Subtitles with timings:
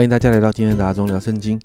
[0.00, 1.60] 欢迎大家来到今天的阿忠聊圣经。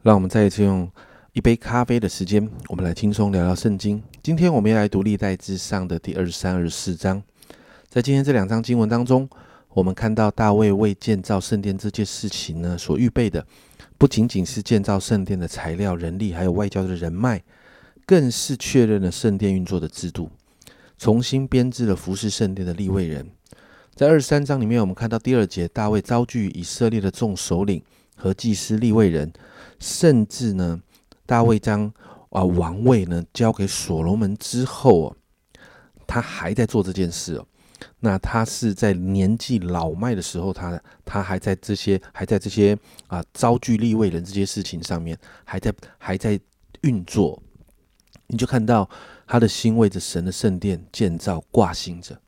[0.00, 0.90] 让我们再一次用
[1.34, 4.02] 一杯咖啡的时间，我们来轻松聊聊圣经。
[4.22, 7.22] 今天我们要来读历代之上的第二十三、二十四章。
[7.90, 9.28] 在今天这两章经文当中，
[9.74, 13.46] 我们看到大卫为建造圣殿这件事情呢，所预备的
[13.98, 17.42] 不仅仅是建造圣殿的材料、人力，还有外交的人脉，
[18.06, 20.30] 更是确认了圣殿运作的制度，
[20.96, 23.28] 重新编制了服侍圣殿的立位人。
[23.94, 27.80] 在二十三章里面，我们看到第二节，大卫召聚以色列的众首领
[28.16, 29.32] 和祭司立位人，
[29.78, 30.80] 甚至呢，
[31.26, 31.92] 大卫将
[32.30, 35.16] 啊王位呢交给所罗门之后哦，
[36.08, 37.46] 他还在做这件事哦。
[38.00, 42.76] 那他是在年纪老迈的时候，他他还在这些还在这些
[43.06, 46.40] 啊招聚立位人这些事情上面，还在还在
[46.80, 47.40] 运作。
[48.26, 48.90] 你就看到
[49.24, 52.20] 他的心为着神的圣殿建造挂心着。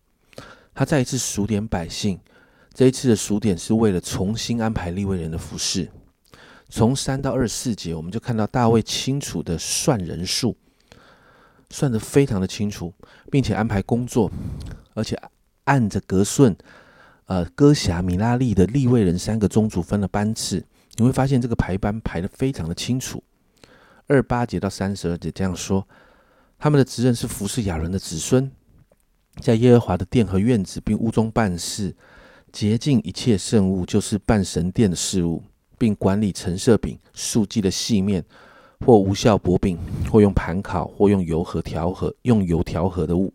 [0.79, 2.21] 他再一次数点百姓，
[2.75, 5.89] 这一次的数点是为了重新安排立位人的服饰。
[6.69, 10.55] 从三到二十四节，我们就看到大卫清楚的算人数，
[11.71, 12.93] 算得非常的清楚，
[13.31, 14.31] 并且安排工作，
[14.93, 15.19] 而且
[15.65, 16.55] 按着格顺，
[17.25, 20.63] 呃，哥辖、米拉利的立位人三个宗族分了班次。
[20.97, 23.25] 你会发现这个排班排得非常的清楚。
[24.09, 25.89] 二八节到三十二节这样说，
[26.59, 28.53] 他们的职任是服侍亚伦的子孙。
[29.41, 31.95] 在耶和华的殿和院子，并屋中办事，
[32.51, 35.43] 洁净一切圣物，就是办神殿的事物，
[35.77, 38.25] 并管理陈设饼、素祭的细面，
[38.81, 39.79] 或无效薄饼，
[40.11, 43.33] 或用盘烤，或用油和调和，用油调和的物，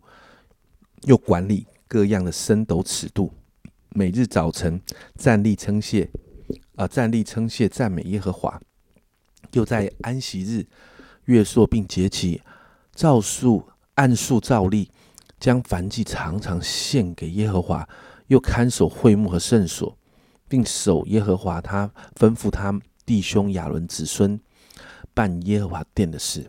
[1.02, 3.32] 又管理各样的升斗尺度。
[3.90, 4.80] 每日早晨
[5.16, 6.10] 站立称谢，
[6.74, 8.60] 啊，站立称谢赞美耶和华。
[9.52, 10.66] 又在安息日、
[11.26, 12.42] 月朔并节期，
[12.94, 14.90] 照数按数照例。
[15.42, 17.88] 将燔祭常常献给耶和华，
[18.28, 19.98] 又看守会幕和圣所，
[20.46, 22.72] 并守耶和华他吩咐他
[23.04, 24.38] 弟兄亚伦子孙
[25.12, 26.48] 办耶和华殿的事。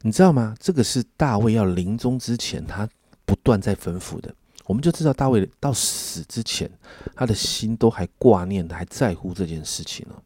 [0.00, 0.52] 你知道吗？
[0.58, 2.88] 这个是大卫要临终之前，他
[3.24, 4.34] 不断在吩咐的。
[4.66, 6.68] 我们就知道大卫到死之前，
[7.14, 10.16] 他的心都还挂念，还在乎这件事情呢。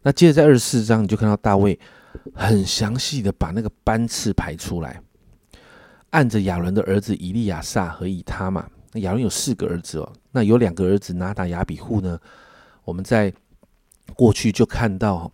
[0.00, 1.78] 那接着在二十四章，你就看到大卫
[2.32, 4.98] 很详细的把那个班次排出来。
[6.12, 12.18] 按着亚伦的儿子以利亚撒和以他嘛，那亚伦有四个儿子哦，那有两个儿子拿达亚比户呢。
[12.84, 13.32] 我们在
[14.14, 15.30] 过去就看到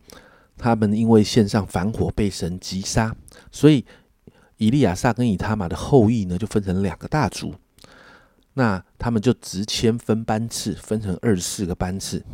[0.56, 3.14] 他们因为献上反火被神击杀，
[3.50, 3.84] 所以
[4.56, 7.54] 以利亚撒跟以他玛的后裔呢就分成两个大族。
[8.54, 12.24] 那他们就直迁分班次，分成二十四个班次。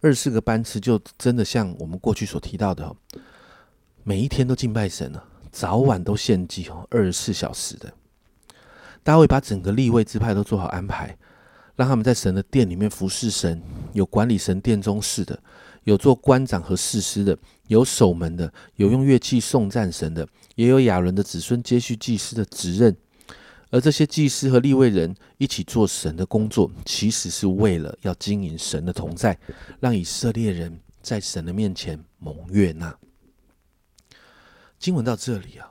[0.00, 2.94] 二十四个班次就真的像我们过去所提到的，
[4.04, 5.24] 每一天都敬拜神了。
[5.52, 7.92] 早晚都献祭哦，二十四小时的。
[9.04, 11.16] 大卫把整个立位支派都做好安排，
[11.76, 15.38] 让他们在神的殿里面服侍神，有管理神殿中事的，
[15.84, 17.36] 有做官长和士师的，
[17.68, 22.96] 有守门的，有用乐器颂赞神的，也有亚伦的子孙接续祭司的职任。
[23.70, 29.38] 而这些祭司和立位人一起做神的工作，其实是为了要经营神的同在，
[29.80, 32.94] 让以色列人在神的面前蒙悦纳。
[34.82, 35.70] 经文到这里啊，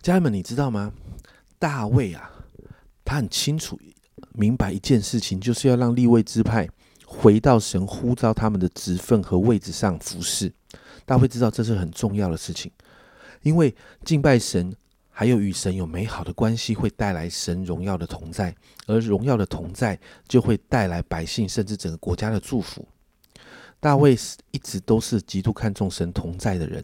[0.00, 0.90] 家人们，你知道吗？
[1.58, 2.30] 大卫啊，
[3.04, 3.78] 他很清楚
[4.32, 6.66] 明白一件事情，就是要让立位支派
[7.04, 10.50] 回到神呼召他们的职分和位置上服侍。
[11.04, 12.72] 大卫知道这是很重要的事情，
[13.42, 14.74] 因为敬拜神
[15.10, 18.56] 还有与神有美好的关系，会带来神荣耀的同在，
[18.86, 22.88] 而荣耀的同在就会带来百姓甚至整个国家的祝福。
[23.78, 24.16] 大卫
[24.52, 26.82] 一直都是极度看重神同在的人。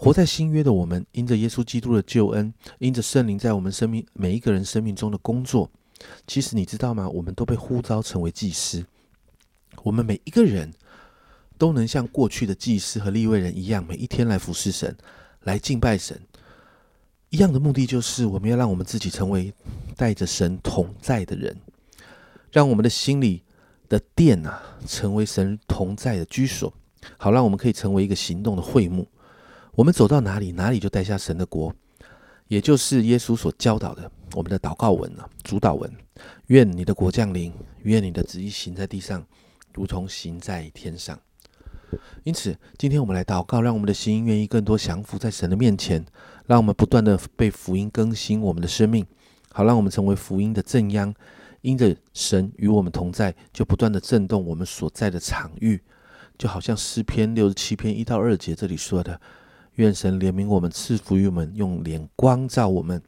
[0.00, 5.68] 活在新约的我们，因着耶稣基督的救恩，因着圣灵在我们生命每一个人生命中的工作，
[6.24, 7.08] 其实你知道吗？
[7.08, 8.86] 我们都被呼召成为祭司。
[9.82, 10.72] 我们每一个人
[11.58, 14.96] 都能像过去的祭司和立位人一样，每一天来服侍神，
[15.42, 16.16] 来敬拜神。
[17.30, 19.52] 一样的目的就是，我们要让我们自己成为
[19.96, 21.60] 带着神同在的人，
[22.52, 23.42] 让我们的心里
[23.88, 26.72] 的殿啊，成为神同在的居所，
[27.16, 29.04] 好让我们可以成为一个行动的会幕。
[29.78, 31.72] 我们走到哪里，哪里就带下神的国，
[32.48, 35.88] 也就是耶稣所教导的我们的祷告文啊，主导文。
[36.46, 37.52] 愿你的国降临，
[37.84, 39.24] 愿你的旨意行在地上，
[39.72, 41.16] 如同行在天上。
[42.24, 46.04] 因此，今天我们来祷告，让我们的心愿意更多降服在神的面前，
[46.46, 49.06] 让我们不断的被福音更新我们的生命，
[49.52, 51.14] 好让我们成为福音的正央。
[51.60, 55.80] 因着神与我们同在，就不断的震动我们所在的场域，
[56.36, 59.20] 就好像诗篇六十七篇一到二节这里说的。
[59.78, 63.00] 愿神怜悯我们，赐福于我们，用脸光照我们，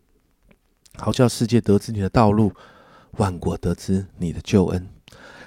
[0.96, 2.52] 好叫世界得知你的道路，
[3.16, 4.88] 万国得知你的救恩。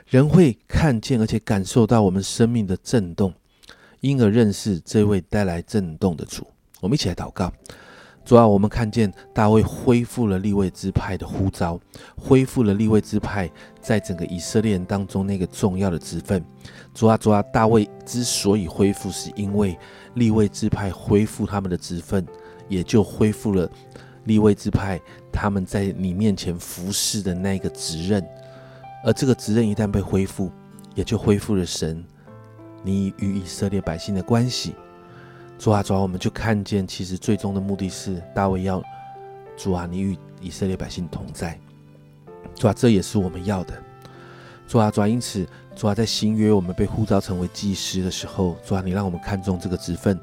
[0.06, 3.34] 人会看见而且感受到我们生命的震动，
[4.02, 6.46] 因而认识这位带来震动的主。
[6.82, 7.52] 我们一起来祷告。
[8.26, 11.78] 主啊，我们看见大卫恢复了立位支派的呼召，
[12.16, 16.44] 恢复了立位支派在整个以色列人当中那个重要的职分。
[16.94, 19.78] 主啊，主啊，大卫之所以恢复，是因为
[20.14, 22.26] 立位支派恢复他们的职分，
[22.70, 23.70] 也就恢复了
[24.24, 24.98] 立位支派
[25.30, 28.26] 他们在你面前服侍的那个职任。
[29.04, 30.50] 而这个职任一旦被恢复，
[30.96, 32.02] 也就恢复了神
[32.84, 34.74] 你与以色列百姓的关系。
[35.64, 38.84] 主啊，主啊，我们就看见，其实最终的目的是大卫要
[39.56, 41.58] 主啊，你与以色列百姓同在。
[42.54, 43.74] 主啊，这也是我们要的。
[44.68, 50.20] 主啊，主啊，因此，主啊，在新约我们被呼召成为祭司的时候，主啊，你让我们看重这个职分，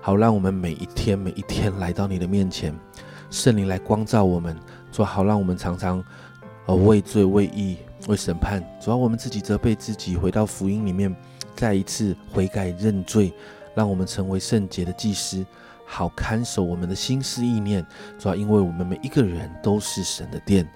[0.00, 2.72] 好让我们每一天每一天来到你的面前，
[3.32, 4.56] 圣灵来光照我们。
[4.92, 6.00] 主啊，好让我们常常
[6.66, 8.62] 呃为罪为义为审判。
[8.80, 11.12] 主啊，我们自己责备自己，回到福音里面，
[11.56, 13.32] 再一次悔改认罪。
[13.78, 15.46] 让我们成为圣洁的祭司，
[15.86, 17.86] 好看守我们的心思意念。
[18.18, 20.68] 主要因为我们每一个人都是神的殿，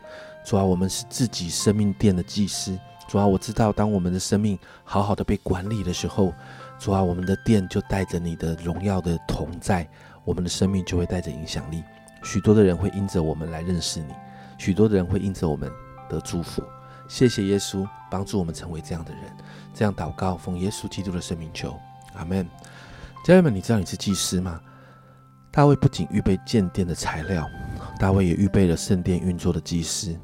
[0.44, 2.78] 主要我们是自己生命殿的祭司。
[3.08, 6.32] 主要我知道，当我们的生命好好的被管理的时候，
[6.78, 9.84] 主要我们的殿就带着你的荣耀的同在，
[10.24, 11.82] 我们的生命就会带着影响力。
[12.22, 14.14] 许多的人会因着我们来认识你，
[14.58, 15.68] 许多的人会因着我们
[16.08, 16.62] 的祝福。
[17.08, 19.22] 谢谢耶稣帮助我们成为这样的人。
[19.74, 21.76] 这样祷告，奉耶稣基督的圣名求，
[22.14, 22.48] 阿门。
[23.24, 24.60] 家人们，你知道你是祭司吗？
[25.52, 27.48] 大卫不仅预备建殿的材料，
[27.96, 30.18] 大卫也预备了圣殿运作的祭司。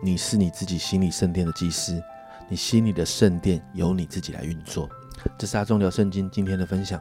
[0.00, 2.00] 你是你自己心里圣殿的祭司，
[2.48, 4.88] 你心里的圣殿由你自己来运作。
[5.36, 7.00] 这是阿忠聊圣经今天的分享。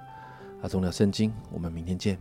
[0.64, 2.18] 阿忠聊圣经，我们明天见。